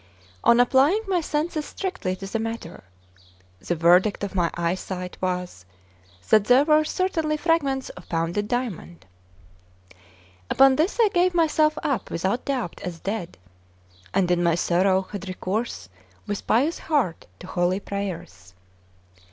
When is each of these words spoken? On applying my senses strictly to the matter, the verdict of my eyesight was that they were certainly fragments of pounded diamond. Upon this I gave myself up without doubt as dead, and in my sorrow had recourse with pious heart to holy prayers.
On 0.43 0.59
applying 0.59 1.03
my 1.07 1.21
senses 1.21 1.63
strictly 1.63 2.15
to 2.15 2.25
the 2.25 2.39
matter, 2.39 2.85
the 3.59 3.75
verdict 3.75 4.23
of 4.23 4.33
my 4.33 4.49
eyesight 4.55 5.15
was 5.21 5.63
that 6.31 6.45
they 6.45 6.63
were 6.63 6.83
certainly 6.83 7.37
fragments 7.37 7.89
of 7.89 8.09
pounded 8.09 8.47
diamond. 8.47 9.05
Upon 10.49 10.75
this 10.75 10.97
I 10.99 11.09
gave 11.09 11.35
myself 11.35 11.77
up 11.83 12.09
without 12.09 12.45
doubt 12.45 12.81
as 12.83 12.99
dead, 13.01 13.37
and 14.11 14.31
in 14.31 14.41
my 14.41 14.55
sorrow 14.55 15.03
had 15.11 15.27
recourse 15.27 15.87
with 16.25 16.47
pious 16.47 16.79
heart 16.79 17.27
to 17.37 17.45
holy 17.45 17.79
prayers. 17.79 18.55